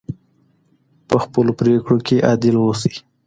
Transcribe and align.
په 1.07 1.15
خپلو 1.23 1.51
پریکړو 1.59 1.97
کې 2.07 2.23
عادل 2.27 2.55
اوسئ. 2.61 2.93